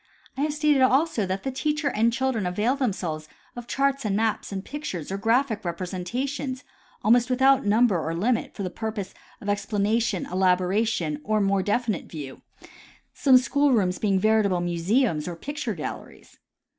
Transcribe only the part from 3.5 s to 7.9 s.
of charts and maps and pictures or graphic representations almost with out